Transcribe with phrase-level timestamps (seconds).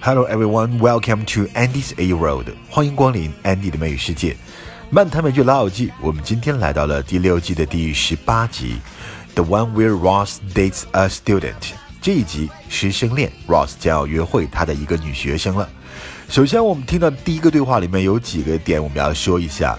[0.00, 2.46] Hello everyone, welcome to Andy's A Road。
[2.70, 4.36] 欢迎光临 Andy 的美语世界。
[4.90, 8.76] 漫谈美剧老友记，我们今天来到了第六季的第十八集
[9.34, 11.54] ，The one where Ross dates a student。
[12.00, 15.68] 这一集师生恋，Ross 将要约会他的一个女学生了。
[16.28, 19.76] 首先，我们听到第一个对话里面有几个点，我们要说一下。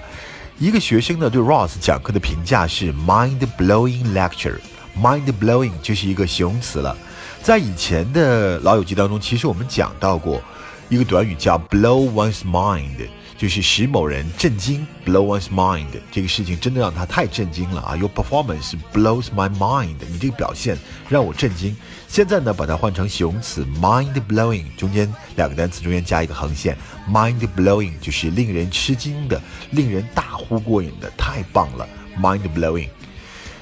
[0.59, 4.57] 一个学生呢对 Ross 讲课的评价是 mind blowing lecture。
[4.99, 6.97] mind blowing 就是一个形容词了。
[7.41, 10.41] 在以前的老友记当中，其实我们讲到过
[10.89, 14.85] 一个短语叫 blow one's mind，就是使某人震惊。
[15.05, 20.77] blow one's mind 这个事情真的让他太震惊了啊！Your performance blows my mind，你这个表现
[21.07, 21.73] 让我震惊。
[22.09, 26.77] 现在呢，把它换成形容词 mind blowing，中间两个单词中间加一个横线
[27.09, 29.41] ，mind blowing 就是令人吃惊的、
[29.71, 31.87] 令人大呼过瘾的，太棒了
[32.19, 32.89] ，mind blowing。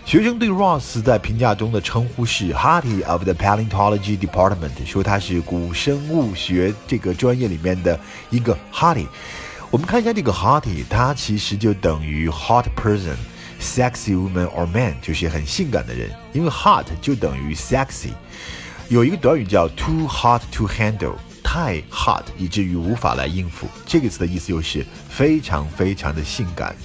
[0.06, 9.08] 学生对 Ross 在评价中的称呼是 Hottie of the Paleontology Department，说他是古生物学这个专业里面的一个 Hottie。
[9.72, 16.12] 我们看一下这个 Hottie，它其实就等于 hot person，sexy woman or man，就是很性感的人。
[16.34, 18.12] 因为 hot 就等于 sexy。
[18.90, 23.68] 有一个短语叫 too hot to handle，太 hot 以至于无法来应付。
[23.88, 26.76] 这个词的意思就是非常非常的性感。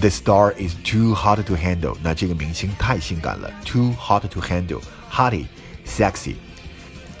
[0.00, 1.96] The star is too hot to handle。
[2.02, 6.34] 那这个明星太性感了，too hot to handle，hotty，sexy。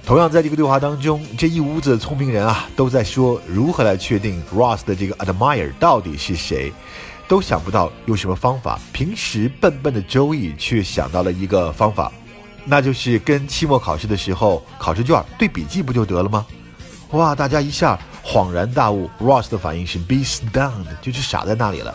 [0.06, 6.70] 同样，在这个对话当中，这一屋子的聪明人啊，都在说如何来确定 Ross 的这个 admire 到底是谁，
[7.26, 8.78] 都想不到用什么方法。
[8.92, 12.12] 平时笨笨的周易却想到了一个方法，
[12.66, 16.44] 那就是跟期末考试的时候考试卷对笔记不就得了吗？
[17.12, 19.08] 哇，大家一下恍然大悟。
[19.20, 21.94] Ross 的反应是 be stunned，就是傻在那里了。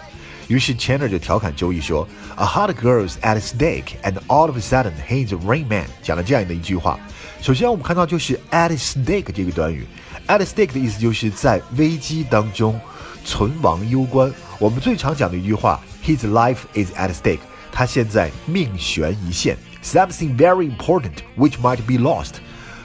[0.50, 5.68] 于是 Chandler 就调侃周易说：“A hot girl's at stake, and all of a sudden he's a rain
[5.68, 7.00] man。”讲了这样的一句话。
[7.40, 9.86] 首先我们看到就是 at stake 这个短语
[10.28, 12.82] ，at stake 的意思就是在危机当中，
[13.24, 14.34] 存亡攸关。
[14.58, 17.42] 我们最常讲的一句话：“His life is at stake。”
[17.72, 22.34] 他现在命悬一线，something very important which might be lost。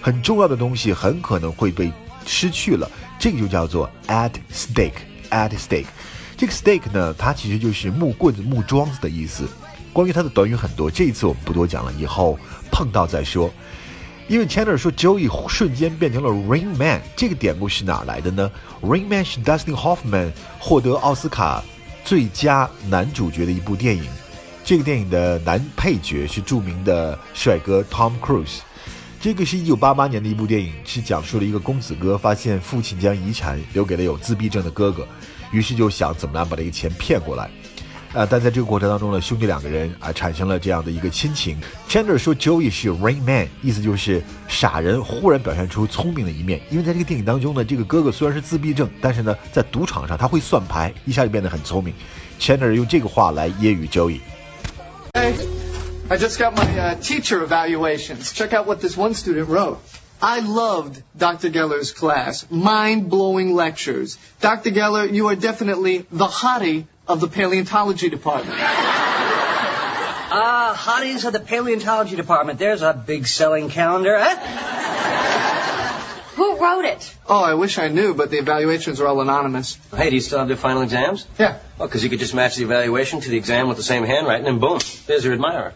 [0.03, 1.91] 很重要的东西很可能会被
[2.27, 5.87] 失去了，这个就叫做 at stake，at stake。
[6.37, 9.49] 这个 stake 呢，它其实就是木棍子、木桩子的意思。
[9.93, 12.39] 关于它的短语很多，这一次我们不多讲了，以后
[12.71, 13.51] 碰到再说。
[14.27, 18.51] 因为 Chandler 说 Joey 瞬间变成了 Rain Man，这个典故是哪来的呢
[18.83, 21.63] ？Rain Man 是 Dustin Hoffman 获得奥斯卡
[22.05, 24.05] 最佳男主角的一部电影。
[24.65, 28.61] 这个电影的男配角是著名的帅哥 Tom Cruise。
[29.21, 35.07] 这个是一九八八年的一部电影，是讲述了一个公子哥发现父亲将遗产留给了有自闭症的哥哥。
[35.55, 37.49] 于是就想怎么样把这个钱骗过来，
[38.13, 41.57] 呃，但在这个过程当中呢，兄弟两个人啊产生了这样的一个亲情。
[41.89, 46.61] Chandler 说 Joey 是 Rain Man，意思就是傻人忽然表现出聪明的一面。
[46.71, 51.95] 因为在这个电影当中呢，这个哥哥虽然是自闭症，但是呢，在赌场上他会算牌，一下就变得很聪明。
[52.41, 54.19] Chandler 用这个话来揶揄 Joey。
[55.13, 55.35] Hey,
[56.09, 58.33] I just got my teacher evaluations.
[58.33, 59.77] Check out what this one student wrote.
[60.27, 61.51] I loved Dr.
[61.51, 62.51] Geller's class.
[62.51, 64.17] Mind-blowing lectures.
[64.41, 64.71] Dr.
[64.71, 68.59] Geller, you are definitely the hottie of the paleontology department.
[70.37, 72.59] Ah, uh, hotties of the paleontology department.
[72.59, 74.35] There's a big selling calendar, huh?
[76.35, 77.15] Who wrote it?
[77.29, 79.79] Oh, I wish I knew, but the evaluations are all anonymous.
[79.95, 81.25] Hey, do you still have your final exams?
[81.39, 81.59] Yeah.
[81.79, 84.49] Well, because you could just match the evaluation to the exam with the same handwriting,
[84.49, 85.73] and boom, there's your admirer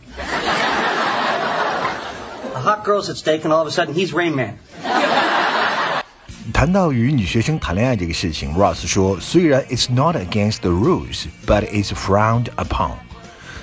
[2.68, 4.56] A hot girl's at stake, and all of a sudden he's Rain Man.
[6.54, 12.92] 谈到与女学生谈恋爱这个事情，Ross 说：“虽然 it's not against the rules, but it's frowned upon。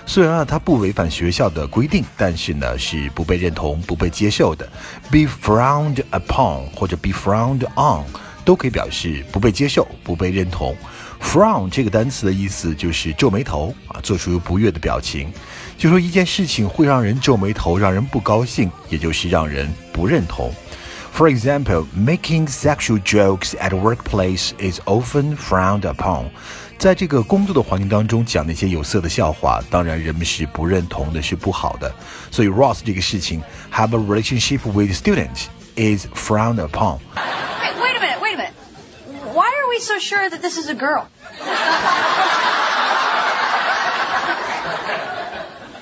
[0.07, 4.69] 虽然啊，它不违反学校的规定，但是呢，是不被认同、不被接受的。
[5.11, 8.05] Be frowned upon 或者 be frowned on
[8.45, 10.75] 都可以表示不被接受、不被认同。
[11.25, 15.33] Frown 这个单词的意思就是皱眉头啊，做出不悦的表情。
[15.79, 20.53] 就说一件事情会让人皱眉头，让人不高兴，也就是让人不认同。
[21.17, 26.27] For example, making sexual jokes at a workplace is often frowned upon。
[26.79, 31.93] 在这个工作的环境当中讲那些有色的笑话，当然人们是不认同的，是不好的。
[32.31, 35.47] 所以 Ross 这个事情，have a relationship with students
[35.77, 36.99] is frowned upon。
[39.75, 41.09] we so sure that this is a girl?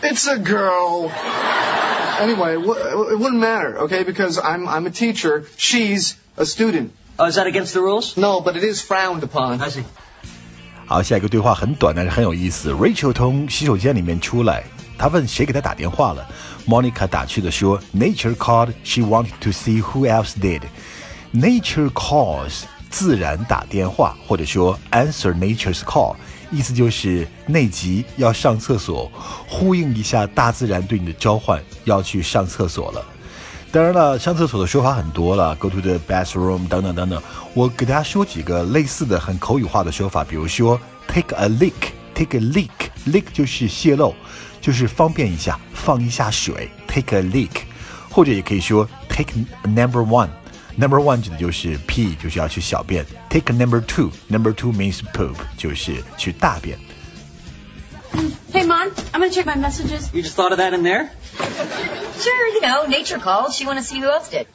[0.03, 1.11] It's a girl.
[2.21, 4.05] Anyway, it wouldn't matter, okay?
[4.05, 5.45] Because I'm I'm a teacher.
[5.57, 6.93] She's a student.
[7.19, 8.17] Oh, is that against the rules?
[8.17, 9.61] No, but it is frowned upon.
[9.61, 9.85] I see.
[10.87, 12.73] 好，下一个对话很短，但是很有意思。
[12.73, 14.65] Rachel 从洗手间里面出来，
[14.97, 16.27] 她问谁给她打电话了。
[16.67, 18.73] Monica 打趣的说：“Nature called.
[18.85, 20.63] She wanted to see who else did.”
[21.33, 22.63] Nature calls
[22.94, 26.16] 自然打电话，或者说 answer nature's call，
[26.52, 29.12] 意思就是内急要上厕所，
[29.48, 33.04] 呼应一下大自然对你的召唤，要去上厕所了。
[33.72, 37.20] 当然了，上厕所的说法很多了，go to the bathroom 等等等等。
[37.56, 44.14] 我给大家说几个类似的很口语化的说法，比如说 take a leak，take a leak，leak 就是泄漏，
[44.62, 47.64] 就是方便一下放一下水，take a leak，
[48.12, 50.30] 或者也可以说 take number one。
[50.77, 53.05] Number one 指的就是 P，就是要去小便。
[53.29, 54.11] Take number two.
[54.29, 56.79] Number two means poop，就是去大便。
[58.53, 60.09] Hey, Mom, I'm gonna check my messages.
[60.13, 61.09] You just thought of that in there?
[62.19, 63.55] Sure, you know, nature calls.
[63.55, 64.47] She want to see who else did.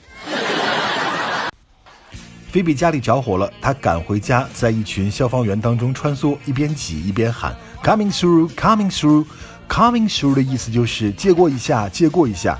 [2.52, 9.26] 菲比家里着火了，她赶回家，在一群消防员当中穿梭，一边挤一边喊 “Coming through, coming through,
[9.68, 12.60] coming through” 的意思就是借过一下，借过一下。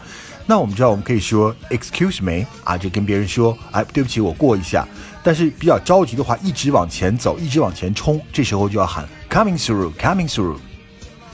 [0.51, 4.89] 那我们知道，我们可以说 "Excuse me" 啊，就跟别人说，哎，对不起，我过一下。
[5.23, 10.57] 但是比较着急的话，一直往前走，一直往前冲，这时候就要喊 "Coming through, coming through"。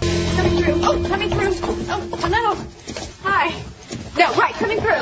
[0.00, 0.84] Coming through.
[0.84, 1.54] Oh, coming through.
[1.92, 2.56] Oh, no.
[3.22, 3.52] Hi.
[4.18, 4.98] No, right, coming through.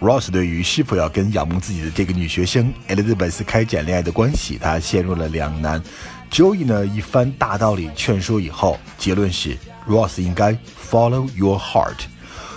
[0.00, 5.82] Ross 对于是否要跟仰慕自己的这个女学生 Elizabeth 开展恋爱的关系，他陷入了两难。
[6.30, 9.56] Joey 呢一番大道理劝说以后，结论是
[9.88, 10.56] Ross 应该
[10.88, 12.06] follow your heart。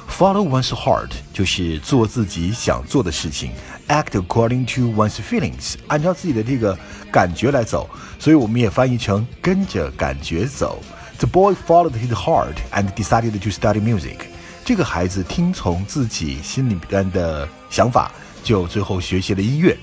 [0.09, 3.51] Follow one's heart 就是做自己想做的事情
[3.88, 6.77] ，act according to one's feelings，按照自己的这个
[7.09, 7.89] 感觉来走。
[8.19, 10.81] 所以我们也翻译成跟着感觉走。
[11.19, 14.17] The boy followed his heart and decided to study music。
[14.65, 18.12] 这个孩子听从自己心里边的想法，
[18.44, 19.77] 就最后学习了音乐。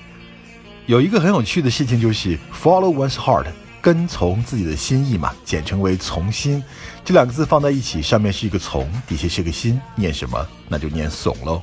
[0.85, 3.47] 有一个很有趣的事情就是 follow one's heart，
[3.80, 6.62] 跟从自己的心意嘛，简称为从心。
[7.04, 10.46] 这两个字放在一起，上面是一个从，底下是个心，念什么？
[10.68, 11.62] 那就念怂喽。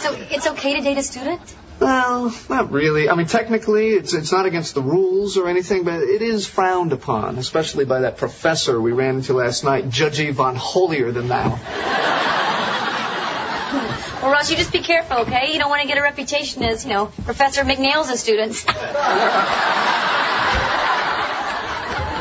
[0.00, 1.40] So it's okay to date a student?
[1.78, 3.10] Well, not really.
[3.10, 6.92] I mean, technically, it's it's not against the rules or anything, but it is frowned
[6.92, 11.58] upon, especially by that professor we ran into last night, Judgy von Holier than Thou.
[14.22, 15.52] Well, Ross, you just be careful, okay?
[15.52, 18.64] You don't want to get a reputation as, you know, Professor McNails of students.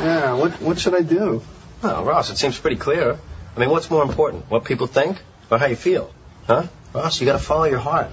[0.03, 1.41] Yeah, what what should I do?
[1.81, 3.17] Well, Ross, it seems pretty clear.
[3.55, 5.17] I mean, what's more important, what people think
[5.49, 6.09] or how you feel?
[6.47, 6.63] Huh?
[6.93, 8.07] Ross, you gotta follow your heart.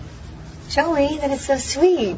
[0.68, 2.16] Joey, that is so sweet.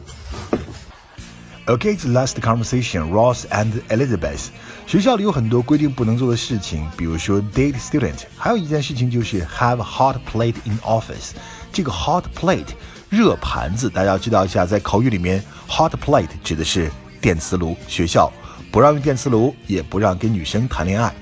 [1.66, 4.50] Okay, the last conversation, Ross and Elizabeth.
[4.86, 11.30] 学校里有很多规定不能做的事情，比如说 date student，还有一件事情就是 have hot plate in office。
[11.72, 12.68] 这个 hot plate
[13.08, 16.90] 热盘子，大家要知道一下，在口语里面，hot plate 指的是
[17.20, 18.30] 电磁炉，学校
[18.71, 21.13] 不让用电磁炉，也不让跟女生谈恋爱。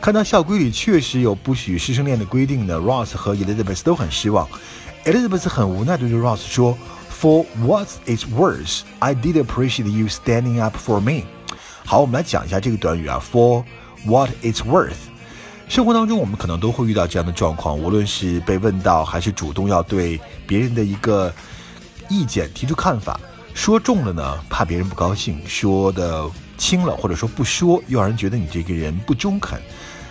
[0.00, 4.48] 看到校规里确实有不许师生恋的规定呢，Ross 和 Elizabeth 都很失望。
[5.04, 6.76] Elizabeth 很无奈地对 Ross 说
[7.20, 11.24] ：“For what it's worth, I did appreciate you standing up for me。”
[11.84, 13.64] 好，我们来讲一下这个短语啊，For
[14.04, 14.96] what it's worth。
[15.68, 21.32] 生活当中，我们可能都会遇到这样的状况，无论是被问到，还是主动要对别人的一个
[22.08, 23.18] 意见提出看法，
[23.54, 26.24] 说重了呢，怕别人不高兴；说的
[26.56, 29.60] 轻了，或者说不说，又让人觉得你这个人不中肯。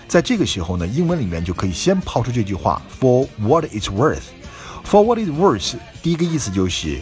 [0.07, 4.21] 在这个时候呢，英文里面就可以先抛出这句话：For what it's worth。
[4.85, 7.01] For what it's worth，第一个意思就是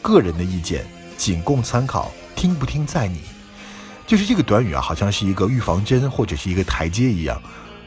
[0.00, 0.86] 个人的意见，
[1.18, 3.20] 仅供参考，听不听在你。
[4.06, 7.38] 就是这个短语啊，好像是一个预防针或者是一个台阶一样。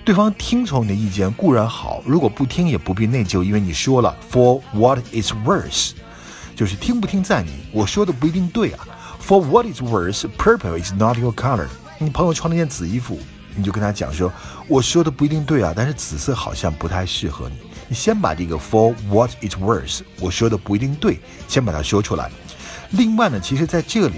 [0.06, 5.94] 对方听从你的意见固然好，如果不听也不必内疚，因为你说了 For what it's worth，
[6.56, 7.52] 就是听不听在你。
[7.72, 8.88] 我说的不一定对啊。
[9.22, 11.68] For what is worse, purple is not your color。
[12.00, 13.18] 你朋友穿了件紫衣服，
[13.56, 14.32] 你就跟他讲说，
[14.68, 17.56] 我说的不一定对啊，但是紫色好像不太适合你。
[17.88, 22.30] 你先把这个 For what is worse” 我说的不一定对，先把它说出来。
[22.92, 24.16] 另外呢，其实在这里。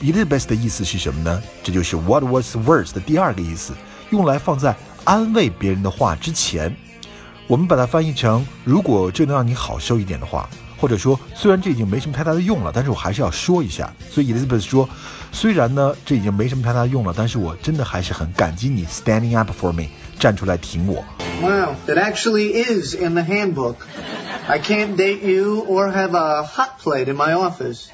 [0.00, 1.42] Elizabeth 的意思是什么呢？
[1.62, 3.72] 这就是 what was worse” 的第二个意思，
[4.10, 6.74] 用来放在安慰别人的话之前。
[7.48, 13.93] 我们把它翻译成：如果这能让你好受一点的话，或者说虽然这已经没什么太大的用了，但是我还是要说一下。
[14.09, 14.87] 所以 Elizabeth 说，
[15.31, 19.85] 虽然呢这已经没什么太大的用了，但是我真的还是很感激你 standing up for me，
[20.19, 21.03] 站出来挺我。
[21.41, 23.75] Wow, it actually is in the handbook.
[24.47, 27.87] I can't date you or have a hot plate in my office.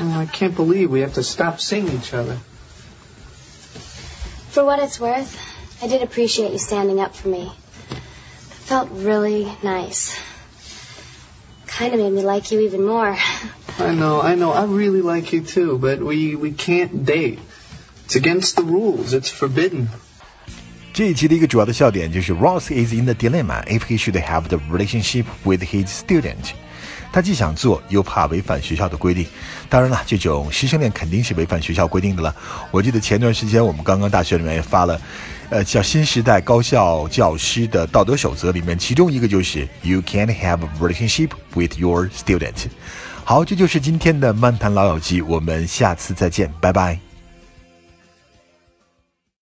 [0.00, 2.36] Oh, I can't believe we have to stop seeing each other.
[4.50, 5.36] For what it's worth,
[5.80, 7.52] I did appreciate you standing up for me.
[8.66, 10.18] It felt really nice.
[11.66, 13.16] Kind of made me like you even more.
[13.78, 14.52] I know, I know.
[14.52, 17.38] I really like you too, but we, we can't date.
[18.04, 19.14] It's against the rules.
[19.14, 19.88] It's forbidden.
[20.92, 26.52] 这一期的一个主要的笑点就是 Ross is in the dilemma if he should have the relationship with his student。
[27.11, 29.25] 他既想做，又怕违反学校的规定。
[29.69, 32.33] 当然了，这种师生恋肯定是违反学校规定的了。
[32.71, 35.01] 我记得前段时间我们刚刚大学里面也发了，
[35.49, 42.67] 呃，叫新时代高校教师的道德守则里面，其中一个就是 You can't have a relationship with your student。
[43.23, 47.06] 好，这就是今天的漫谈老友记，我们下次再见，拜拜。